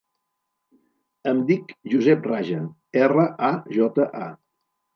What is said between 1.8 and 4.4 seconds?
Josep Raja: erra, a, jota, a.